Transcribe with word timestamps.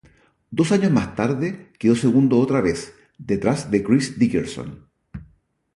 Dos 0.49 0.71
años 0.71 0.91
más 0.91 1.13
tarde 1.13 1.73
quedó 1.77 1.95
segundo 1.95 2.39
otra 2.39 2.59
vez 2.59 2.95
detrás 3.19 3.69
de 3.69 3.83
Chris 3.83 4.17
Dickerson. 4.17 4.89